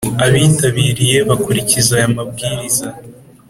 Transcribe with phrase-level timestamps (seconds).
[0.25, 2.87] Abitabiriye bakurikiza aya mabwiriza